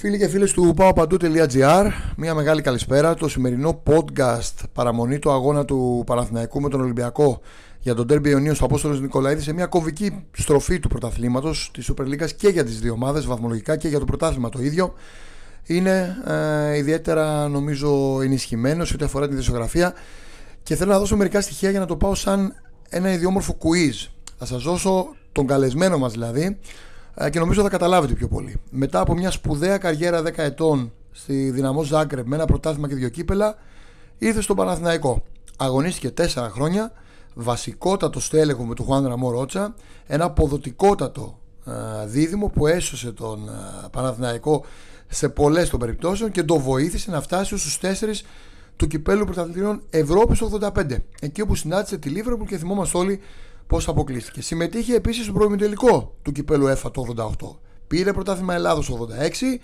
Φίλοι 0.00 0.18
και 0.18 0.28
φίλες 0.28 0.52
του 0.52 0.74
paopandou.gr 0.78 1.90
Μια 2.16 2.34
μεγάλη 2.34 2.62
καλησπέρα 2.62 3.14
Το 3.14 3.28
σημερινό 3.28 3.82
podcast 3.86 4.54
παραμονή 4.72 5.18
του 5.18 5.30
αγώνα 5.30 5.64
του 5.64 6.02
Παναθηναϊκού 6.06 6.60
με 6.60 6.68
τον 6.68 6.80
Ολυμπιακό 6.80 7.40
για 7.80 7.94
τον 7.94 8.06
Τέρμπι 8.06 8.30
Ιωνίου 8.30 8.54
στο 8.54 8.64
Απόστολος 8.64 9.00
Νικολαίδης 9.00 9.44
σε 9.44 9.52
μια 9.52 9.66
κομβική 9.66 10.24
στροφή 10.32 10.80
του 10.80 10.88
πρωταθλήματος 10.88 11.70
της 11.72 11.90
Super 11.92 12.02
League 12.02 12.30
και 12.36 12.48
για 12.48 12.64
τις 12.64 12.80
δύο 12.80 12.92
ομάδες, 12.92 13.26
βαθμολογικά 13.26 13.76
και 13.76 13.88
για 13.88 13.98
το 13.98 14.04
πρωτάθλημα 14.04 14.48
το 14.48 14.62
ίδιο. 14.62 14.94
Είναι 15.64 16.16
ε, 16.26 16.76
ιδιαίτερα 16.76 17.48
νομίζω 17.48 18.20
ενισχυμένος 18.22 18.88
σε 18.88 18.94
ό,τι 18.94 19.04
αφορά 19.04 19.28
την 19.28 19.36
δισογραφία 19.36 19.94
και 20.62 20.76
θέλω 20.76 20.92
να 20.92 20.98
δώσω 20.98 21.16
μερικά 21.16 21.40
στοιχεία 21.40 21.70
για 21.70 21.80
να 21.80 21.86
το 21.86 21.96
πάω 21.96 22.14
σαν 22.14 22.54
ένα 22.88 23.12
ιδιόμορφο 23.12 23.56
quiz. 23.62 24.08
Θα 24.38 24.46
σας 24.46 24.62
δώσω 24.62 25.14
τον 25.32 25.46
καλεσμένο 25.46 25.98
μας 25.98 26.12
δηλαδή 26.12 26.42
ε, 26.42 26.56
και 27.30 27.38
νομίζω 27.38 27.62
θα 27.62 27.68
καταλάβετε 27.68 28.14
πιο 28.14 28.28
πολύ. 28.28 28.60
Μετά 28.70 29.00
από 29.00 29.14
μια 29.14 29.30
σπουδαία 29.30 29.78
καριέρα 29.78 30.22
10 30.22 30.32
ετών 30.36 30.92
στη 31.10 31.50
Δυναμό 31.50 31.82
Ζάγκρεπ 31.82 32.26
με 32.26 32.36
ένα 32.36 32.44
πρωτάθλημα 32.44 32.88
και 32.88 32.94
δύο 32.94 33.08
κύπελα, 33.08 33.56
ήρθε 34.18 34.40
στον 34.40 34.56
Παναθηναϊκό. 34.56 35.22
Αγωνίστηκε 35.56 36.12
4 36.34 36.48
χρόνια, 36.50 36.92
βασικότατο 37.34 38.20
στέλεχος 38.20 38.66
με 38.66 38.74
τον 38.74 38.86
Χουάν 38.86 39.06
Ραμό 39.06 39.30
Ρότσα, 39.30 39.74
ένα 40.06 40.24
αποδοτικότατο 40.24 41.38
ε, 41.66 42.06
δίδυμο 42.06 42.48
που 42.48 42.66
έσωσε 42.66 43.12
τον 43.12 43.48
ε, 43.48 43.88
Παναθηναϊκό 43.90 44.64
σε 45.08 45.28
πολλές 45.28 45.68
των 45.68 45.78
περιπτώσεων 45.78 46.30
και 46.30 46.42
το 46.42 46.58
βοήθησε 46.58 47.10
να 47.10 47.20
φτάσει 47.20 47.58
στους 47.58 47.78
4 47.82 47.86
του 48.76 48.86
κυπέλου 48.86 49.24
πρωταθλητριών 49.24 49.82
Ευρώπης 49.90 50.42
85. 50.60 50.96
Εκεί 51.20 51.40
όπου 51.40 51.54
συνάντησε 51.54 51.98
τη 51.98 52.08
Λίβερπουλ 52.08 52.46
και 52.46 52.58
θυμόμαστε 52.58 52.98
όλοι 52.98 53.20
πώς 53.70 53.88
αποκλείστηκε. 53.88 54.42
Συμμετείχε 54.42 54.94
επίσης 54.94 55.24
στο 55.24 55.56
τελικό 55.58 56.14
του 56.22 56.32
κυπέλου 56.32 56.66
ΕΦΑ 56.66 56.90
το 56.90 57.04
88. 57.16 57.56
Πήρε 57.86 58.12
πρωτάθλημα 58.12 58.54
Ελλάδος 58.54 58.86
το 58.86 59.08
86 59.20 59.60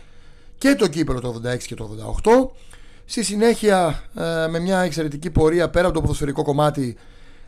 και 0.59 0.75
το 0.75 0.87
κύπελο 0.87 1.21
το 1.21 1.41
86 1.45 1.59
και 1.59 1.75
το 1.75 1.91
88. 2.23 2.61
Στη 3.05 3.23
συνέχεια, 3.23 4.03
ε, 4.15 4.47
με 4.49 4.59
μια 4.59 4.81
εξαιρετική 4.81 5.31
πορεία 5.31 5.71
πέρα 5.71 5.87
από 5.87 5.95
το 5.95 6.01
ποδοσφαιρικό 6.01 6.43
κομμάτι, 6.43 6.97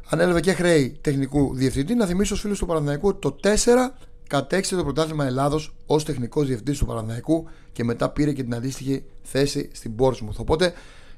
ανέλαβε 0.08 0.40
και 0.40 0.52
χρέη 0.52 0.98
τεχνικού 1.00 1.54
διευθυντή. 1.54 1.94
Να 1.94 2.06
θυμίσω 2.06 2.26
στους 2.26 2.40
φίλους 2.40 2.58
του 2.58 2.66
Παναθηναϊκού 2.66 3.18
το 3.18 3.36
4 3.42 3.94
κατέξε 4.26 4.76
το 4.76 4.82
πρωτάθλημα 4.82 5.26
Ελλάδος 5.26 5.74
ως 5.86 6.04
τεχνικός 6.04 6.46
διευθυντής 6.46 6.78
του 6.78 6.86
Παναθηναϊκού 6.86 7.48
και 7.72 7.84
μετά 7.84 8.08
πήρε 8.08 8.32
και 8.32 8.42
την 8.42 8.54
αντίστοιχη 8.54 9.04
θέση 9.22 9.70
στην 9.72 9.94
Πόρσμουθ. 9.94 10.38
Οπότε 10.38 10.72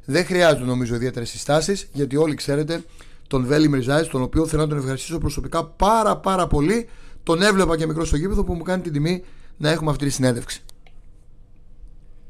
δεν 0.04 0.24
χρειάζονται 0.24 0.64
νομίζω 0.64 0.94
ιδιαίτερες 0.94 1.30
συστάσεις 1.30 1.88
γιατί 1.92 2.16
όλοι 2.16 2.34
ξέρετε 2.34 2.82
τον 3.30 3.44
Βέλη 3.44 3.68
Μριζάης, 3.68 4.08
τον 4.08 4.22
οποίο 4.22 4.46
θέλω 4.46 4.62
να 4.62 4.68
τον 4.68 4.78
ευχαριστήσω 4.78 5.18
προσωπικά 5.18 5.64
πάρα 5.64 6.16
πάρα 6.16 6.46
πολύ. 6.46 6.88
Τον 7.22 7.42
έβλεπα 7.42 7.76
και 7.76 7.86
μικρό 7.86 8.04
στο 8.04 8.16
γήπεδο 8.16 8.44
που 8.44 8.54
μου 8.54 8.62
κάνει 8.62 8.82
την 8.82 8.92
τιμή 8.92 9.24
να 9.56 9.70
έχουμε 9.70 9.90
αυτή 9.90 10.04
τη 10.04 10.10
συνέντευξη. 10.10 10.62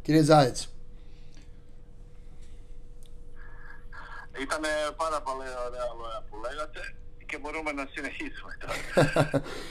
Κύριε 0.02 0.22
Ζάιτς. 0.22 0.68
Ήταν 4.42 4.60
πάρα 4.96 5.22
πολύ 5.22 5.48
ωραία 5.66 5.86
λόγια 6.00 6.24
που 6.30 6.36
λέγατε 6.42 6.80
και 7.26 7.38
μπορούμε 7.38 7.72
να 7.72 7.88
συνεχίσουμε 7.90 8.52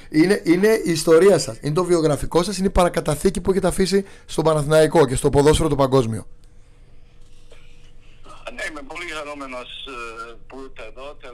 είναι, 0.21 0.41
είναι 0.43 0.67
η 0.67 0.91
ιστορία 0.91 1.38
σας, 1.39 1.58
είναι 1.61 1.73
το 1.73 1.83
βιογραφικό 1.83 2.43
σας, 2.43 2.58
είναι 2.58 2.67
η 2.67 2.71
παρακαταθήκη 2.71 3.41
που 3.41 3.52
έχετε 3.52 3.67
αφήσει 3.67 4.05
στο 4.25 4.41
Παναθηναϊκό 4.41 5.05
και 5.05 5.16
στο 5.16 5.30
ποδόσφαιρο 5.30 5.69
το 5.69 5.75
παγκόσμιο. 5.75 6.25
Bolíharomenos 8.88 9.67
pultad 10.47 10.97
óta 10.97 11.31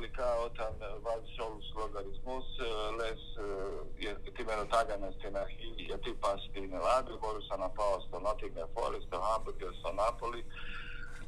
város 1.03 1.71
logaritmus 1.75 2.45
lesz 2.97 3.27
Timero 4.35 4.65
Taganestének 4.65 5.51
így 5.77 5.91
a 5.91 5.99
tipasztine 5.99 6.77
Lábri, 6.77 7.17
Borussana 7.19 7.69
Paosztó, 7.69 8.17
Nottingham 8.19 8.69
Forest, 8.73 9.13
a 9.13 9.19
Hamburg, 9.19 9.63
a 9.83 9.91
Napoli, 9.91 10.45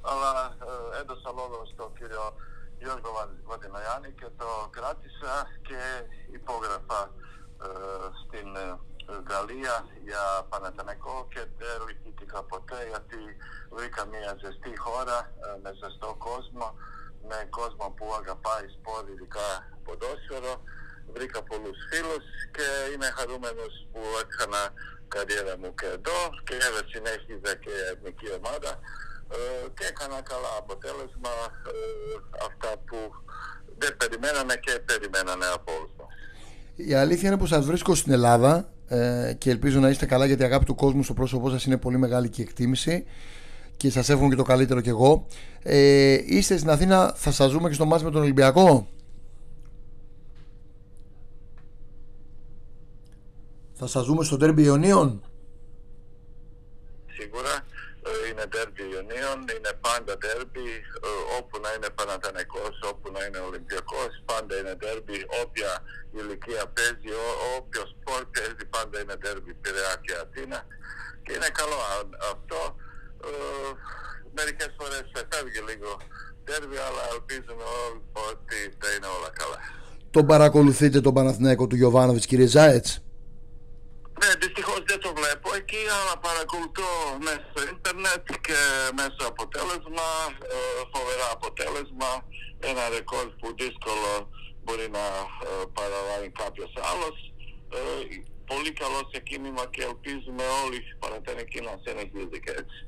ali 0.01 0.53
e, 0.61 0.99
edo 0.99 1.15
sa 1.23 1.31
logosto, 1.31 1.91
kjer 1.97 2.09
kirio 2.09 2.33
još 2.79 3.01
go 3.01 3.11
Vadina 3.47 3.79
janike 3.79 4.29
to 4.37 4.69
Kratisa, 4.71 5.45
ke 5.67 6.07
i 6.35 6.37
pografa 6.39 7.01
e, 7.07 7.69
s 8.17 8.31
tim 8.31 8.55
e, 8.55 8.86
λόγο 9.07 9.15
στον 9.15 9.15
κύριο 9.15 9.15
Γιώργο 9.15 9.15
Βαντινοιάννη 9.15 9.15
και 9.15 9.15
το 9.15 9.15
κράτησα 9.15 9.15
και 9.15 9.15
υπόγραφα 9.15 9.15
στην 9.15 9.23
Γαλλία 9.29 9.75
για 10.03 10.23
Παναθηναϊκό 10.49 11.27
και 11.33 11.43
δεν 11.59 11.77
λυπήθηκα 11.87 12.43
ποτέ 12.43 12.79
γιατί 12.91 13.21
βρήκα 13.75 14.05
μια 14.05 14.31
ζεστή 14.41 14.73
χώρα 14.77 15.17
ε, 15.43 15.59
με 15.63 15.71
ζεστό 15.81 16.15
κόσμο, 16.27 16.67
με 17.29 17.39
κόσμο 17.49 17.87
που 17.97 18.05
αγαπάει 18.19 18.65
σπορ, 18.75 19.01
ειδικά 19.11 19.47
ποδόσφαιρο. 19.85 20.53
Βρήκα 21.15 21.39
πολλούς 21.43 21.79
φίλους 21.89 22.25
και 22.55 22.67
είμαι 22.91 23.09
χαρούμενος 23.17 23.73
που 23.91 24.01
έκανα 24.23 24.61
καριέρα 25.13 25.57
μου 25.61 25.73
και 25.79 25.87
εδώ 25.97 26.19
και 26.47 26.57
συνέχιζα 26.93 27.51
και 27.63 27.73
εθνική 27.91 28.27
ομάδα 28.39 28.71
ε, 29.35 29.67
και 29.75 29.85
έκανα 29.91 30.21
καλά 30.31 30.53
αποτέλεσμα 30.63 31.33
ε, 31.71 31.75
αυτά 32.47 32.71
που 32.87 32.97
δεν 33.77 33.97
περιμέναμε 33.97 34.55
και 34.65 34.73
περιμένανε 34.89 35.47
από 35.57 35.69
όλους 35.77 35.93
μας. 35.97 36.13
Η 36.75 36.93
αλήθεια 36.93 37.27
είναι 37.27 37.37
που 37.37 37.45
σας 37.45 37.65
βρίσκω 37.65 37.95
στην 37.95 38.11
Ελλάδα 38.11 38.53
ε, 38.87 39.33
και 39.37 39.49
ελπίζω 39.49 39.79
να 39.79 39.89
είστε 39.89 40.05
καλά 40.05 40.25
γιατί 40.25 40.41
η 40.41 40.45
αγάπη 40.45 40.65
του 40.65 40.75
κόσμου 40.75 41.03
στο 41.03 41.13
πρόσωπό 41.13 41.49
σας 41.49 41.65
είναι 41.65 41.77
πολύ 41.77 41.97
μεγάλη 41.97 42.29
και 42.29 42.41
εκτίμηση 42.41 43.03
και 43.77 43.91
σας 43.91 44.09
εύχομαι 44.09 44.29
και 44.29 44.35
το 44.35 44.43
καλύτερο 44.43 44.81
κι 44.81 44.89
εγώ. 44.89 45.25
Ε, 45.63 46.17
είστε 46.25 46.57
στην 46.57 46.69
Αθήνα, 46.69 47.13
θα 47.15 47.31
σας 47.31 47.51
ζούμε 47.51 47.67
και 47.67 47.73
στο 47.73 47.85
μάτς 47.85 48.03
με 48.03 48.11
τον 48.11 48.21
Ολυμπιακό. 48.21 48.87
Θα 53.73 53.87
σας 53.87 54.05
δούμε 54.05 54.23
στο 54.23 54.37
τέρμπι 54.37 54.63
Ιωνίων. 54.63 55.21
Σίγουρα 57.17 57.55
είναι 58.27 58.45
τέρμπι 58.53 58.83
Ιωνίων, 58.93 59.39
είναι 59.55 59.73
πάντα 59.87 60.13
τέρμπι, 60.23 60.69
ε, 61.07 61.11
όπου 61.37 61.55
να 61.63 61.69
είναι 61.75 61.89
Παναθηναϊκός, 61.99 62.75
όπου 62.91 63.07
να 63.15 63.21
είναι 63.25 63.39
Ολυμπιακός, 63.49 64.11
πάντα 64.29 64.53
είναι 64.59 64.75
τέρμπι, 64.83 65.17
όποια 65.43 65.71
ηλικία 66.19 66.63
παίζει, 66.75 67.11
ό, 67.25 67.29
όποιο 67.57 67.83
σπορ 67.91 68.21
παίζει, 68.33 68.65
πάντα 68.75 68.95
είναι 69.01 69.15
τέρμπι 69.23 69.51
Πειραιά 69.61 69.93
και 70.05 70.13
Αθήνα 70.23 70.59
και 71.23 71.31
είναι 71.35 71.49
καλό 71.59 71.79
αυτό. 72.33 72.61
Ε, 73.27 73.69
μερικές 74.37 74.71
φορές 74.77 75.05
φεύγει 75.31 75.61
λίγο 75.69 75.91
τέρμπι, 76.47 76.77
αλλά 76.87 77.03
ελπίζουμε 77.13 77.65
όλοι 77.83 78.01
ότι 78.29 78.57
θα 78.79 78.87
είναι 78.93 79.09
όλα 79.17 79.29
καλά. 79.39 79.59
Τον 80.15 80.25
παρακολουθείτε 80.25 81.01
τον 81.01 81.13
Παναθηναϊκό 81.17 81.67
του 81.67 81.75
Γιωβάνοβιτς 81.75 82.25
κύριε 82.25 82.49
Ζάετς; 82.55 82.89
Ναι, 84.19 84.29
δυστυχώς 84.43 84.79
δεν 84.91 84.99
το 85.05 85.11
βλέπω 85.19 85.47
εκεί, 85.61 85.83
αλλά 85.97 86.15
παρακολουθώ 86.27 86.91
μέσα 87.25 87.43
στο 87.51 87.61
ίντερνετ 87.73 88.25
και 88.47 88.59
μέσα 88.99 89.21
αποτέλεσμα, 89.33 90.09
ε, 90.55 90.57
φοβερά 90.93 91.27
αποτέλεσμα, 91.37 92.11
ένα 92.69 92.83
ρεκόρ 92.93 93.25
που 93.39 93.47
δύσκολο 93.61 94.11
μπορεί 94.63 94.87
να 94.97 95.05
ε, 95.47 95.49
παραλάβει 95.77 96.29
κάποιος 96.41 96.71
άλλος. 96.91 97.15
Ε, 97.77 97.81
πολύ 98.51 98.71
καλό 98.81 98.99
σε 99.11 99.19
κίνημα 99.27 99.63
και 99.73 99.81
ελπίζουμε 99.89 100.43
όλοι 100.61 100.79
εκεί 101.43 101.59
να 101.67 101.73
συνεχίζει 101.83 102.37
και 102.45 102.53
έτσι. 102.61 102.79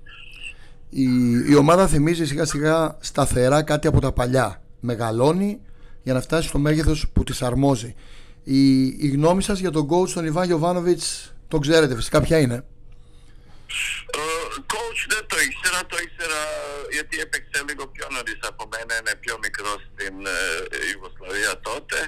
Η, 0.90 1.06
η 1.52 1.56
ομάδα 1.56 1.88
θυμίζει 1.88 2.26
σιγά 2.26 2.46
σιγά 2.46 2.98
σταθερά 3.00 3.64
κάτι 3.64 3.88
από 3.88 4.00
τα 4.02 4.12
παλιά. 4.12 4.62
Μεγαλώνει 4.80 5.62
για 6.04 6.14
να 6.14 6.22
φτάσει 6.22 6.48
στο 6.48 6.60
μέγεθος 6.60 7.10
που 7.14 7.24
της 7.24 7.42
αρμόζει. 7.42 7.96
Η, 8.44 8.86
η 8.86 9.08
γνώμη 9.08 9.44
σας 9.44 9.60
για 9.60 9.72
τον 9.72 9.88
coach 9.92 10.10
τον 10.10 10.26
Ιβάν 10.26 10.46
Γιωβάνοβιτς 10.46 11.34
τον 11.48 11.62
ξέρετε 11.62 11.96
φυσικά 11.96 12.22
ποια 12.22 12.40
είναι; 12.40 12.66
Uh, 14.18 14.54
coach 14.74 15.02
δεν 15.14 15.24
το 15.32 15.38
ήξερα, 15.48 15.80
το 15.92 15.98
ήξερα 16.06 16.42
γιατί 16.96 17.16
έπαιξε 17.26 17.64
λίγο 17.68 17.84
πιο 17.88 18.06
νωρίς 18.16 18.40
από 18.52 18.64
μένα, 18.74 18.94
είναι 19.00 19.16
πιο 19.24 19.36
μικρό 19.46 19.74
στην 19.86 20.16
uh, 21.52 21.58
τότε. 21.70 22.00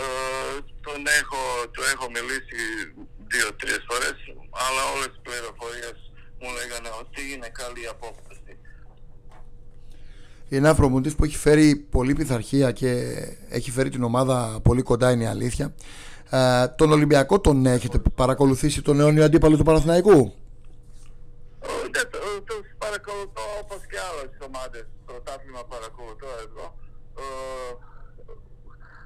Uh, 0.00 0.56
τον 0.86 1.00
έχω, 1.20 1.42
του 1.72 1.82
έχω 1.92 2.06
μιλήσει 2.16 2.60
δύο-τρεις 3.32 3.80
φορές, 3.88 4.16
αλλά 4.66 4.82
όλες 4.94 5.08
τις 5.12 5.22
πληροφορίες 5.26 5.98
μου 6.40 6.48
λέγανε 6.58 6.90
ότι 7.02 7.20
είναι 7.32 7.50
καλή 7.60 7.84
απόφαση. 7.94 8.31
Είναι 10.52 10.66
ένα 10.68 10.76
προμοντής 10.76 11.14
που 11.14 11.24
έχει 11.24 11.36
φέρει 11.36 11.76
πολύ 11.76 12.12
πειθαρχία 12.12 12.72
και 12.72 12.90
έχει 13.48 13.70
φέρει 13.70 13.90
την 13.90 14.02
ομάδα 14.02 14.60
πολύ 14.62 14.82
κοντά 14.82 15.10
είναι 15.10 15.24
η 15.24 15.26
αλήθεια. 15.26 15.74
Ε, 16.30 16.66
τον 16.68 16.92
Ολυμπιακό 16.92 17.40
τον 17.40 17.66
έχετε 17.66 17.98
παρακολουθήσει 18.14 18.82
τον 18.82 19.00
αιώνιο 19.00 19.24
αντίπαλο 19.24 19.56
του 19.56 19.64
Παναθηναϊκού; 19.68 20.18
Δεν 21.94 22.06
το, 22.12 22.18
το 22.48 22.54
παρακολουθώ 22.78 23.44
όπως 23.62 23.80
και 23.90 23.98
άλλες 24.08 24.32
ομάδες. 24.48 24.84
Το 25.06 25.12
τάφλημα 25.26 25.64
παρακολουθώ 25.64 26.30
εδώ. 26.46 26.66
Ε, 27.22 27.24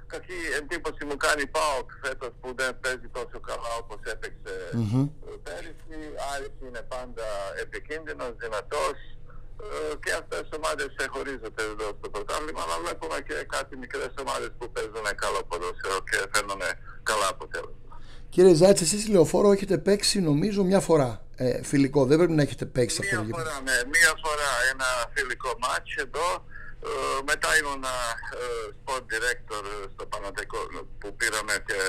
κακή 0.06 0.40
εντύπωση 0.60 1.02
μου 1.08 1.16
κάνει 1.16 1.46
πάω 1.46 1.76
φέτος 2.02 2.32
που 2.40 2.48
δεν 2.60 2.70
παίζει 2.80 3.08
τόσο 3.18 3.38
καλά 3.48 3.70
όπως 3.82 4.00
έπαιξε 4.12 4.54
mm-hmm. 4.78 5.06
πέρυσι. 5.42 5.98
Άρης 6.32 6.56
είναι 6.66 6.82
πάντα 6.94 7.26
επικίνδυνος, 7.64 8.32
δυνατός. 8.44 8.98
Ε, 9.64 9.94
και 10.04 10.12
αυτές 10.20 10.42
οι 10.48 10.54
ομάδες 10.60 10.88
χωρίζονται 11.14 11.62
εδώ 11.72 11.88
στο 11.98 12.08
πρωτάθλημα, 12.14 12.60
αλλά 12.64 12.76
βλέπουμε 12.84 13.16
και 13.28 13.36
κάτι 13.54 13.72
μικρές 13.82 14.12
ομάδες 14.24 14.50
που 14.58 14.66
παίζουν 14.74 15.06
καλό 15.24 15.40
ποδόσφαιρο 15.48 15.98
και 16.10 16.18
φέρνουν 16.32 16.62
καλά 17.10 17.28
αποτέλεσμα. 17.34 17.92
Κύριε 18.34 18.54
Ζάτση, 18.54 18.82
εσείς 18.84 19.08
λεωφόρο 19.08 19.48
έχετε 19.52 19.76
παίξει 19.78 20.20
νομίζω 20.20 20.60
μια 20.70 20.80
φορά. 20.88 21.10
Ε, 21.36 21.62
φιλικό, 21.70 22.00
δεν 22.08 22.16
πρέπει 22.18 22.36
να 22.38 22.42
έχετε 22.42 22.64
παίξει 22.74 22.98
αυτό 23.02 23.16
το 23.16 23.26
φορά, 23.36 23.56
ναι, 23.66 23.76
μία 23.94 24.12
φορά 24.24 24.50
ένα 24.72 24.88
φιλικό 25.14 25.50
μάτς 25.62 25.94
εδώ. 26.04 26.28
Ε, 26.88 27.18
μετά 27.30 27.48
ήμουν 27.60 27.84
ε, 27.84 28.46
sport 28.78 29.04
director 29.12 29.64
στο 29.94 30.04
Πανατεκό 30.12 30.60
που 31.00 31.08
πήραμε 31.18 31.54
και, 31.68 31.80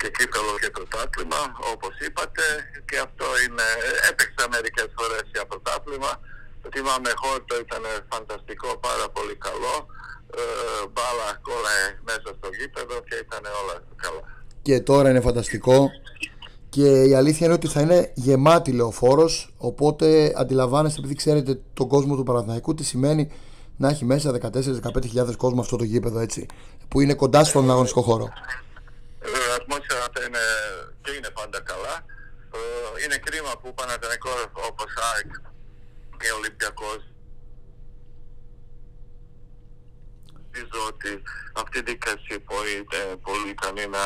και 0.00 0.08
κύπελο 0.16 0.52
και 0.62 0.70
πρωτάθλημα, 0.76 1.40
όπως 1.72 1.94
είπατε. 2.06 2.44
Και 2.88 2.98
αυτό 3.06 3.26
είναι, 3.44 3.66
έπαιξα 4.08 4.42
μερικές 4.54 4.88
φορές 4.96 5.24
για 5.34 5.44
πρωτάθλημα. 5.50 6.12
Θυμάμαι 6.74 7.10
χόρτο, 7.22 7.54
ήταν 7.64 7.82
φανταστικό, 8.12 8.68
πάρα 8.88 9.06
πολύ 9.16 9.36
καλό. 9.46 9.74
Ε, 10.36 10.42
μπάλα 10.92 11.28
κόλλα 11.46 11.74
μέσα 12.08 12.28
στο 12.38 12.48
γήπεδο 12.58 12.94
και 13.08 13.16
ήταν 13.24 13.42
όλα 13.60 13.76
καλά. 14.02 14.22
Και 14.62 14.80
τώρα 14.80 15.10
είναι 15.10 15.20
φανταστικό 15.20 15.90
και 16.68 17.02
η 17.02 17.14
αλήθεια 17.14 17.46
είναι 17.46 17.54
ότι 17.54 17.66
θα 17.66 17.80
είναι 17.80 18.12
γεμάτη 18.14 18.72
λεωφόρος. 18.72 19.54
Οπότε 19.56 20.32
αντιλαμβάνεστε, 20.36 20.98
επειδή 20.98 21.14
ξέρετε 21.14 21.60
τον 21.74 21.88
κόσμο 21.88 22.16
του 22.16 22.22
Παναθηναϊκού, 22.22 22.74
τι 22.74 22.84
σημαίνει 22.84 23.30
να 23.76 23.88
έχει 23.88 24.04
μέσα 24.04 24.30
14-15 24.30 25.36
κόσμο 25.36 25.60
αυτό 25.60 25.76
το 25.76 25.84
γήπεδο 25.84 26.18
έτσι, 26.18 26.46
που 26.88 27.00
είναι 27.00 27.14
κοντά 27.14 27.44
στον 27.44 27.70
αγωνιστικό 27.70 28.02
χώρο. 28.02 28.24
Η 28.24 29.30
ε, 29.50 29.54
ατμόσφαιρα 29.54 30.06
είναι, 30.26 30.44
και 31.02 31.10
είναι 31.10 31.30
πάντα 31.30 31.60
καλά. 31.60 31.94
Ε, 32.54 32.58
είναι 33.04 33.16
κρίμα 33.16 33.52
που 33.62 33.74
Παναθηναϊκός 33.74 34.40
όπως 34.68 34.90
ΑΕΚ 35.14 35.30
και 36.20 36.28
Ολυμπιακός 36.38 37.00
νομίζω 40.58 40.80
ότι 40.92 41.10
αυτή 41.62 41.78
η 41.78 41.82
δίκαση 41.88 42.32
μπορεί 42.46 42.76
ε, 42.98 43.14
πολύ 43.26 43.48
ικανή 43.50 43.86
να 43.96 44.02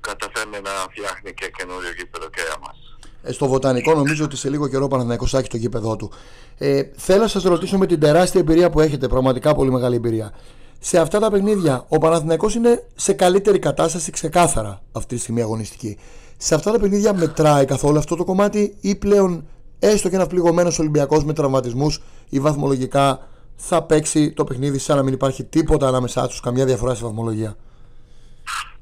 καταφέρνει 0.00 0.58
να 0.68 0.74
φτιάχνει 0.90 1.30
και 1.34 1.46
καινούριο 1.56 1.92
γήπεδο 1.98 2.26
και 2.34 2.42
για 2.48 2.58
μας. 2.64 2.76
Ε, 3.22 3.32
στο 3.32 3.46
Βοτανικό 3.46 3.94
νομίζω 3.94 4.24
ότι 4.24 4.36
σε 4.36 4.48
λίγο 4.50 4.68
καιρό 4.68 4.88
Παναθηναϊκός 4.88 5.34
έχει 5.34 5.48
το 5.48 5.56
γήπεδό 5.56 5.96
του. 5.96 6.12
Ε, 6.58 6.82
θέλω 6.96 7.20
να 7.20 7.28
σας 7.28 7.42
ρωτήσω 7.42 7.78
με 7.78 7.86
την 7.86 8.00
τεράστια 8.00 8.40
εμπειρία 8.40 8.70
που 8.70 8.80
έχετε, 8.80 9.08
πραγματικά 9.08 9.54
πολύ 9.54 9.70
μεγάλη 9.70 9.96
εμπειρία. 9.96 10.34
Σε 10.80 10.98
αυτά 10.98 11.18
τα 11.18 11.30
παιχνίδια 11.30 11.84
ο 11.88 11.98
Παναθηναϊκός 11.98 12.54
είναι 12.54 12.86
σε 12.94 13.12
καλύτερη 13.12 13.58
κατάσταση 13.58 14.10
ξεκάθαρα 14.10 14.82
αυτή 14.92 15.14
τη 15.14 15.20
στιγμή 15.20 15.42
αγωνιστική. 15.42 15.98
Σε 16.36 16.54
αυτά 16.54 16.72
τα 16.72 16.78
παιχνίδια 16.78 17.14
μετράει 17.14 17.64
καθόλου 17.64 17.98
αυτό 17.98 18.16
το 18.16 18.24
κομμάτι 18.24 18.76
ή 18.80 18.94
πλέον 18.94 19.46
έστω 19.88 20.08
και 20.08 20.16
ένα 20.16 20.26
πληγωμένος 20.26 20.78
Ολυμπιακός 20.78 21.24
με 21.24 21.32
τραυματισμούς 21.32 22.00
ή 22.28 22.40
βαθμολογικά 22.40 23.28
θα 23.56 23.82
παίξει 23.82 24.32
το 24.32 24.44
παιχνίδι 24.44 24.78
σαν 24.78 24.96
να 24.96 25.02
μην 25.02 25.14
υπάρχει 25.14 25.44
τίποτα 25.44 25.88
ανάμεσά 25.88 26.26
τους, 26.28 26.40
καμιά 26.40 26.64
διαφορά 26.64 26.94
στη 26.94 27.04
βαθμολογία. 27.04 27.56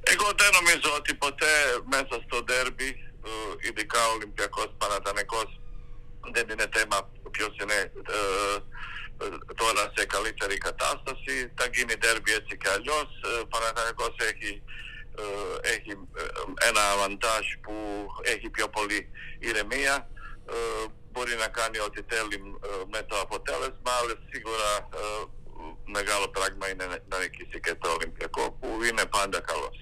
Εγώ 0.01 0.29
δεν 0.41 0.51
νομίζω 0.59 0.89
ότι 0.99 1.15
ποτέ 1.15 1.53
μέσα 1.95 2.15
στο 2.25 2.37
ντέρμπι, 2.45 2.91
ε, 3.25 3.69
ειδικά 3.69 4.01
ο 4.09 4.13
Ολυμπιακός 4.17 4.69
Πανατανικός, 4.79 5.61
δεν 6.35 6.45
είναι 6.53 6.67
θέμα 6.77 6.97
ποιος 7.31 7.53
είναι 7.63 7.79
ε, 8.17 8.21
ε, 9.23 9.27
τώρα 9.61 9.83
σε 9.97 10.05
καλύτερη 10.15 10.59
κατάσταση. 10.59 11.35
Θα 11.59 11.67
γίνει 11.75 11.95
ντέρμπι 12.01 12.33
έτσι 12.41 12.53
κι 12.61 12.71
αλλιώς. 12.75 13.09
Ο 13.43 13.47
Πανατανικός 13.55 14.15
έχει, 14.31 14.63
έχει 15.75 15.93
ένα 16.69 16.83
αβαντάζ 16.93 17.47
που 17.65 17.75
έχει 18.35 18.49
πιο 18.57 18.69
πολύ 18.69 19.01
ηρεμία 19.39 19.95
μπορεί 21.13 21.35
να 21.45 21.49
κάνει 21.59 21.79
ό,τι 21.87 22.01
θέλει 22.11 22.37
ε, 22.69 22.69
με 22.95 23.01
το 23.09 23.17
αποτέλεσμα, 23.25 23.93
αλλά 23.99 24.15
σίγουρα 24.31 24.69
ε, 25.01 25.23
μεγάλο 25.97 26.27
πράγμα 26.37 26.65
είναι 26.71 26.87
να 27.11 27.17
νικήσει 27.23 27.59
και 27.65 27.75
το 27.83 27.89
Ολυμπιακό 27.97 28.45
που 28.59 28.69
είναι 28.89 29.05
πάντα 29.17 29.39
καλός. 29.51 29.77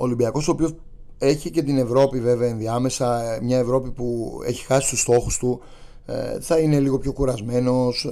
Ο 0.00 0.02
Ολυμπιακός 0.06 0.48
ο 0.48 0.52
οποίος 0.56 0.72
έχει 1.18 1.50
και 1.50 1.62
την 1.62 1.78
Ευρώπη 1.86 2.20
βέβαια 2.20 2.48
ενδιάμεσα, 2.54 3.08
ε, 3.32 3.40
μια 3.46 3.58
Ευρώπη 3.58 3.90
που 3.90 4.06
έχει 4.50 4.62
χάσει 4.70 4.90
τους 4.90 5.00
στόχους 5.00 5.38
του, 5.38 5.62
θα 6.40 6.58
είναι 6.58 6.78
λίγο 6.78 6.98
πιο 6.98 7.12
κουρασμένος. 7.12 8.08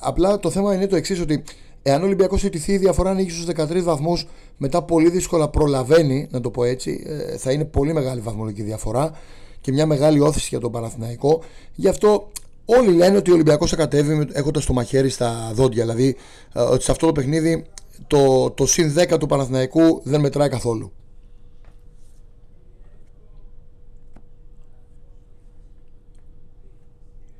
Απλά 0.00 0.38
το 0.38 0.50
θέμα 0.50 0.74
είναι 0.74 0.86
το 0.86 0.96
εξής 0.96 1.20
ότι 1.20 1.44
εάν 1.82 2.02
ο 2.02 2.04
Ολυμπιακός 2.04 2.44
ετηθεί 2.44 2.72
η 2.72 2.78
διαφορά 2.78 3.10
ανοίγει 3.10 3.30
στους 3.30 3.44
13 3.44 3.82
βαθμούς 3.82 4.26
μετά 4.56 4.82
πολύ 4.82 5.10
δύσκολα 5.10 5.48
προλαβαίνει, 5.48 6.28
να 6.30 6.40
το 6.40 6.50
πω 6.50 6.64
έτσι, 6.64 7.06
θα 7.38 7.52
είναι 7.52 7.64
πολύ 7.64 7.92
μεγάλη 7.92 8.20
βαθμολογική 8.20 8.62
διαφορά 8.62 9.12
και 9.62 9.72
μια 9.72 9.86
μεγάλη 9.86 10.20
όθηση 10.20 10.46
για 10.50 10.60
τον 10.60 10.72
Παναθηναϊκό. 10.72 11.42
Γι' 11.74 11.88
αυτό 11.88 12.30
όλοι 12.64 12.92
λένε 12.92 13.16
ότι 13.16 13.30
ο 13.30 13.34
Ολυμπιακός 13.34 13.70
θα 13.70 13.76
κατέβει 13.76 14.28
έχοντας 14.32 14.64
το 14.64 14.72
μαχαίρι 14.72 15.08
στα 15.08 15.50
δόντια. 15.54 15.82
Δηλαδή 15.82 16.16
ε, 16.52 16.60
ότι 16.60 16.84
σε 16.84 16.90
αυτό 16.90 17.06
το 17.06 17.12
παιχνίδι 17.12 17.64
το, 18.06 18.50
το 18.50 18.66
συν 18.66 18.94
10 18.98 19.18
του 19.18 19.26
Παναθηναϊκού 19.26 20.00
δεν 20.04 20.20
μετράει 20.20 20.48
καθόλου. 20.48 20.92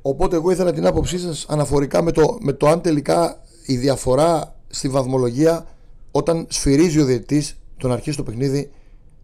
Οπότε 0.02 0.36
εγώ 0.36 0.50
ήθελα 0.50 0.72
την 0.72 0.86
άποψή 0.86 1.18
σας 1.18 1.46
αναφορικά 1.48 2.02
με 2.02 2.12
το, 2.12 2.38
με 2.40 2.52
το 2.52 2.68
αν 2.68 2.80
τελικά 2.80 3.42
η 3.66 3.76
διαφορά 3.76 4.56
στη 4.68 4.88
βαθμολογία 4.88 5.66
όταν 6.10 6.46
σφυρίζει 6.50 7.00
ο 7.00 7.04
διαιτητής 7.04 7.56
τον 7.76 7.92
αρχίσει 7.92 8.16
το 8.16 8.22
παιχνίδι 8.22 8.70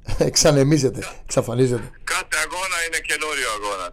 εξανεμίζεται, 0.18 1.02
εξαφανίζεται. 1.22 1.90
Κάθε 2.04 2.26
αγώνα 2.44 2.47
είναι 2.88 3.00
καινούριο 3.10 3.48
αγώνα. 3.56 3.88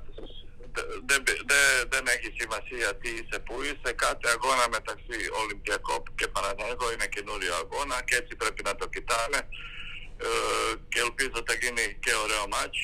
Δεν, 1.09 1.19
δεν, 1.49 1.65
δεν 1.93 2.03
έχει 2.15 2.29
σημασία 2.39 2.89
τι 2.99 3.09
είσαι 3.17 3.37
που 3.45 3.53
είσαι. 3.67 3.89
Κάθε 4.05 4.27
αγώνα 4.35 4.65
μεταξύ 4.77 5.17
Ολυμπιακό 5.41 5.95
και 6.17 6.27
Παναθηναϊκό 6.33 6.85
είναι 6.93 7.07
καινούριο 7.15 7.53
αγώνα 7.63 7.97
και 8.07 8.15
έτσι 8.21 8.33
πρέπει 8.41 8.61
να 8.69 8.73
το 8.79 8.85
κοιτάμε. 8.93 9.39
Ε, 10.25 10.29
και 10.91 10.99
ελπίζω 11.05 11.37
θα 11.47 11.55
γίνει 11.61 11.85
και 12.03 12.13
ωραίο 12.23 12.45
μάτς. 12.53 12.79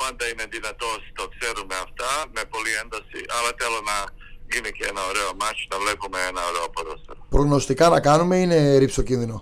Πάντα 0.00 0.24
είναι 0.30 0.46
δυνατός, 0.56 1.00
το 1.18 1.24
ξέρουμε 1.34 1.74
αυτά, 1.86 2.10
με 2.36 2.42
πολλή 2.52 2.72
ένταση, 2.82 3.20
αλλά 3.36 3.50
θέλω 3.60 3.80
να 3.90 3.96
γίνει 4.52 4.70
και 4.76 4.84
ένα 4.92 5.02
ωραίο 5.10 5.30
μάτς, 5.40 5.60
να 5.72 5.76
βλέπουμε 5.82 6.18
ένα 6.30 6.42
ωραίο 6.50 6.66
ποδόσφαιρο. 6.74 7.20
Προγνωστικά 7.36 7.84
να 7.94 8.00
κάνουμε 8.08 8.36
είναι 8.42 8.58
ρίψο 8.82 9.02
κίνδυνο; 9.08 9.36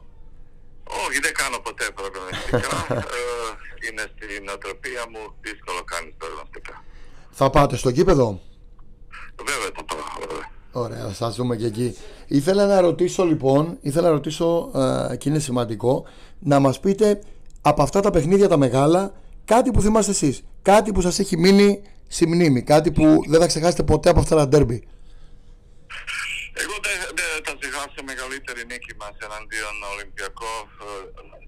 Όχι, 1.05 1.19
δεν 1.27 1.35
κάνω 1.41 1.59
ποτέ 1.67 1.87
προγνωστικά. 1.99 2.73
ε, 3.19 3.44
είναι 3.91 4.05
στην 4.15 4.49
οτροπία 4.55 5.03
μου, 5.13 5.23
δύσκολο 5.41 5.81
κάνεις 5.93 6.15
προγνωστικά. 6.19 6.85
Θα 7.31 7.51
πάτε 7.51 7.77
στο 7.77 7.91
κήπεδο; 7.91 8.41
Βέβαια 9.37 9.71
θα 9.77 9.85
πάω, 9.85 10.27
βέβαια. 10.29 10.53
Ωραία, 10.73 11.09
θα 11.09 11.31
δούμε 11.31 11.57
και 11.57 11.67
εκεί. 11.67 11.97
Ήθελα 12.27 12.67
να 12.67 12.81
ρωτήσω 12.81 13.25
λοιπόν, 13.25 13.79
ήθελα 13.81 14.07
να 14.07 14.13
ρωτήσω 14.13 14.71
ε, 15.11 15.17
και 15.17 15.29
είναι 15.29 15.39
σημαντικό, 15.39 16.05
να 16.39 16.59
μας 16.59 16.81
πείτε 16.81 17.21
από 17.61 17.83
αυτά 17.83 18.01
τα 18.01 18.11
παιχνίδια 18.11 18.49
τα 18.49 18.57
μεγάλα, 18.57 19.13
κάτι 19.45 19.71
που 19.71 19.81
θυμάστε 19.81 20.11
εσείς, 20.11 20.43
κάτι 20.63 20.93
που 20.93 21.01
σας 21.01 21.19
έχει 21.19 21.37
μείνει 21.37 21.83
στη 22.09 22.27
μνήμη, 22.27 22.63
κάτι 22.63 22.93
που 22.93 23.21
δεν 23.29 23.41
θα 23.41 23.47
ξεχάσετε 23.47 23.83
ποτέ 23.83 24.09
από 24.09 24.21
αυτά 24.21 24.37
τα 24.37 24.49
ντέρμπι. 24.49 24.89
Εγώ 27.97 28.07
δεν 28.07 28.15
δε, 28.15 28.15
θα 28.15 28.15
ξεχάσω 28.15 28.15
μεγαλύτερη 28.15 28.63
νίκη 28.71 28.95
μας 29.01 29.15
εναντίον 29.27 29.77
Ολυμπιακό 29.95 30.53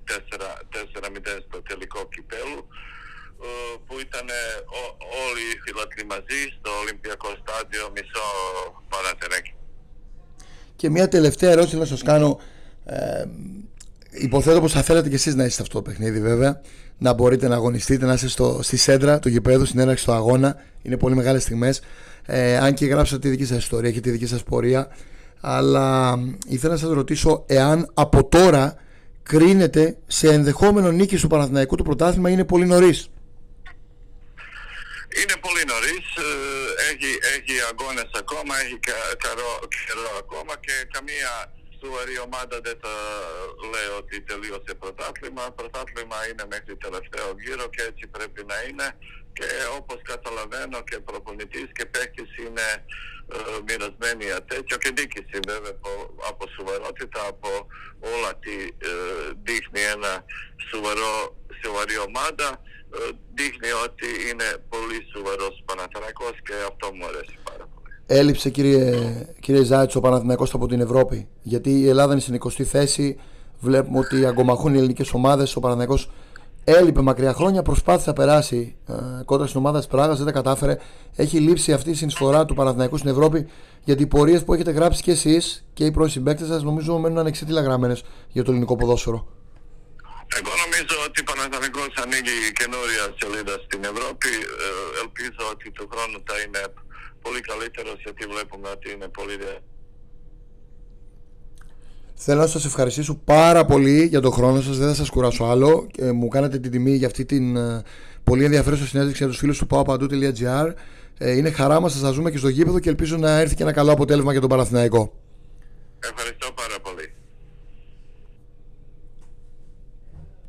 4-0 0.08 1.44
στο 1.48 1.62
τελικό 1.62 2.08
κυπέλου 2.14 2.60
ε, 3.42 3.76
που 3.86 3.94
ήταν 4.00 4.26
όλοι 5.26 5.44
οι 5.52 5.58
φιλατροί 5.64 6.04
μαζί 6.06 6.40
στο 6.58 6.70
Ολυμπιακό 6.82 7.28
στάδιο 7.42 7.92
μισό 7.94 8.26
παραθεράκι. 8.88 9.54
Και 10.76 10.90
μια 10.90 11.08
τελευταία 11.08 11.50
ερώτηση 11.50 11.76
να 11.76 11.84
σας 11.84 12.02
κάνω. 12.02 12.40
Ε, 12.84 13.24
Υποθέτω 14.18 14.60
πως 14.60 14.72
θα 14.72 14.82
θέλατε 14.82 15.08
και 15.08 15.14
εσείς 15.14 15.34
να 15.34 15.44
είστε 15.44 15.62
αυτό 15.62 15.74
το 15.74 15.82
παιχνίδι 15.82 16.20
βέβαια. 16.20 16.60
Να 16.98 17.12
μπορείτε 17.12 17.48
να 17.48 17.54
αγωνιστείτε, 17.54 18.06
να 18.06 18.12
είστε 18.12 18.28
στο, 18.28 18.58
στη 18.62 18.76
σέντρα 18.76 19.18
του 19.18 19.28
γηπέδου, 19.28 19.64
στην 19.64 19.78
έναρξη 19.80 20.04
του 20.04 20.12
αγώνα. 20.12 20.56
Είναι 20.82 20.96
πολύ 20.96 21.14
μεγάλες 21.14 21.42
στιγμές. 21.42 21.80
Ε, 22.26 22.56
αν 22.56 22.74
και 22.74 22.86
γράψατε 22.86 23.20
τη 23.20 23.28
δική 23.28 23.44
σας 23.44 23.58
ιστορία 23.58 23.90
και 23.90 24.00
τη 24.00 24.10
δική 24.10 24.26
σας 24.26 24.42
πορεία 24.42 24.88
αλλά 25.40 26.18
ήθελα 26.46 26.72
να 26.72 26.78
σας 26.78 26.90
ρωτήσω 26.90 27.44
εάν 27.46 27.90
από 27.94 28.28
τώρα 28.28 28.76
κρίνεται 29.22 29.96
σε 30.06 30.28
ενδεχόμενο 30.28 30.90
νίκη 30.90 31.16
του 31.16 31.26
Παναθηναϊκού 31.26 31.76
το 31.76 31.82
πρωτάθλημα 31.82 32.30
είναι 32.30 32.44
πολύ 32.44 32.66
νωρίς. 32.66 33.10
Είναι 35.20 35.36
πολύ 35.46 35.62
νωρίς. 35.72 36.06
Ε, 36.26 36.28
έχει, 36.90 37.10
έχει 37.36 37.54
αγώνες 37.70 38.10
ακόμα, 38.22 38.52
έχει 38.62 38.76
καιρό, 39.22 39.50
καιρό 39.86 40.12
ακόμα 40.22 40.54
και 40.64 40.74
καμία 40.94 41.32
σοβαρή 41.80 42.16
ομάδα 42.26 42.56
δεν 42.66 42.76
θα 42.82 42.94
λέει 43.72 43.90
ότι 44.00 44.14
τελείωσε 44.30 44.72
πρωτάθλημα. 44.82 45.42
Πρωτάθλημα 45.58 46.18
είναι 46.28 46.44
μέχρι 46.54 46.74
τελευταίο 46.84 47.28
γύρο 47.42 47.66
και 47.74 47.82
έτσι 47.90 48.04
πρέπει 48.16 48.40
να 48.50 48.56
είναι. 48.66 48.86
Και 49.36 49.48
όπως 49.78 49.98
καταλαβαίνω 50.12 50.78
και 50.88 50.98
προπονητής 51.08 51.68
και 51.76 51.84
παίκτης 51.94 52.30
είναι 52.44 52.66
ε, 53.34 53.36
μοιρασμένοι 53.66 54.24
τέτοιο 54.52 54.76
και 54.82 54.90
δίκηση 54.98 55.36
βέβαια 55.50 55.74
από, 55.78 55.90
από 56.30 56.42
σοβαρότητα, 56.56 57.20
από 57.32 57.50
όλα 58.14 58.30
τι 58.42 58.56
ε, 58.88 58.92
δείχνει 59.46 59.82
ένα 59.94 60.12
σοβαρό, 60.70 61.12
σοβαρή 61.64 61.96
ομάδα 62.08 62.48
ε, 62.94 62.98
δείχνει 63.38 63.70
ότι 63.86 64.08
είναι 64.28 64.48
πολύ 64.72 64.98
σοβαρός 65.12 65.54
Παναθηναϊκός 65.68 66.34
και 66.46 66.54
αυτό 66.70 66.86
μου 66.94 67.04
αρέσει 67.10 67.36
πάρα 67.48 67.64
πολύ. 67.72 67.94
Έλειψε 68.06 68.50
κύριε, 68.50 68.84
κύριε 69.40 69.62
Ζάιτς 69.62 69.94
ο 69.96 70.00
Παναθηναϊκός 70.00 70.54
από 70.54 70.66
την 70.66 70.80
Ευρώπη. 70.80 71.28
Γιατί 71.42 71.70
η 71.80 71.88
Ελλάδα 71.88 72.12
είναι 72.12 72.20
στην 72.20 72.38
20η 72.42 72.62
θέση. 72.62 73.18
Βλέπουμε 73.60 73.98
ότι 73.98 74.26
αγκομαχούν 74.26 74.74
οι 74.74 74.78
ελληνικές 74.78 75.12
ομάδες. 75.12 75.56
Ο 75.56 75.60
Παναθηναϊκός 75.60 76.10
Έλειπε 76.68 77.00
μακριά 77.00 77.32
χρόνια, 77.32 77.62
προσπάθησε 77.62 78.08
να 78.08 78.14
περάσει 78.14 78.76
ε, 78.88 78.94
κόντρα 79.24 79.46
στην 79.46 79.60
ομάδα 79.60 79.78
της 79.78 79.86
Πράγας, 79.86 80.16
δεν 80.16 80.26
τα 80.26 80.32
κατάφερε. 80.32 80.78
Έχει 81.16 81.38
λείψει 81.38 81.72
αυτή 81.72 81.90
η 81.90 81.94
συνεισφορά 81.94 82.44
του 82.44 82.54
Παναθηναϊκού 82.54 82.96
στην 82.96 83.10
Ευρώπη 83.10 83.48
γιατί 83.84 84.02
οι 84.02 84.06
πορείες 84.06 84.44
που 84.44 84.54
έχετε 84.54 84.70
γράψει 84.70 85.02
και 85.02 85.10
εσείς 85.10 85.64
και 85.72 85.84
οι 85.84 85.90
πρώην 85.90 86.10
συμπαίκτες 86.10 86.46
σας 86.46 86.62
νομίζω 86.62 86.98
μένουν 86.98 87.18
ανεξίτηλα 87.18 87.60
γραμμένες 87.60 88.04
για 88.28 88.42
το 88.44 88.50
ελληνικό 88.50 88.76
ποδόσφαιρο. 88.76 89.20
Εγώ 90.38 90.52
νομίζω 90.64 90.96
ότι 91.06 91.20
ο 91.20 91.24
Παναθηναϊκός 91.30 91.92
ανοίγει 92.02 92.36
καινούρια 92.58 93.04
σελίδα 93.18 93.54
στην 93.64 93.80
Ευρώπη. 93.92 94.30
Ε, 94.66 94.68
ελπίζω 95.02 95.42
ότι 95.52 95.66
το 95.78 95.84
χρόνο 95.92 96.16
θα 96.28 96.36
είναι 96.42 96.62
πολύ 97.24 97.40
καλύτερος 97.50 97.96
γιατί 98.04 98.22
βλέπουμε 98.32 98.68
ότι 98.76 98.86
είναι 98.94 99.08
πολύ 99.18 99.36
Θέλω 102.18 102.40
να 102.40 102.46
σας 102.46 102.64
ευχαριστήσω 102.64 103.20
πάρα 103.24 103.64
πολύ 103.64 104.04
για 104.04 104.20
τον 104.20 104.32
χρόνο 104.32 104.60
σας, 104.60 104.78
δεν 104.78 104.88
θα 104.88 104.94
σας 104.94 105.10
κουράσω 105.10 105.44
άλλο. 105.44 105.86
Ε, 105.98 106.10
μου 106.10 106.28
κάνατε 106.28 106.58
την 106.58 106.70
τιμή 106.70 106.94
για 106.94 107.06
αυτή 107.06 107.24
την 107.24 107.56
ε, 107.56 107.82
πολύ 108.24 108.44
ενδιαφέρουσα 108.44 108.86
συνέντευξη 108.86 109.22
για 109.22 109.32
τους 109.32 109.40
φίλους 109.40 109.58
του 109.58 109.66
paopandou.gr. 109.70 110.72
Ε, 111.18 111.36
είναι 111.36 111.50
χαρά 111.50 111.80
μας 111.80 111.94
να 111.94 112.00
σας 112.00 112.16
δούμε 112.16 112.30
και 112.30 112.38
στο 112.38 112.48
γήπεδο 112.48 112.78
και 112.78 112.88
ελπίζω 112.88 113.16
να 113.16 113.38
έρθει 113.38 113.54
και 113.54 113.62
ένα 113.62 113.72
καλό 113.72 113.92
αποτέλεσμα 113.92 114.32
για 114.32 114.40
τον 114.40 114.50
Παναθηναϊκό. 114.50 115.12
Ευχαριστώ 115.12 115.12
πάρα 115.12 115.25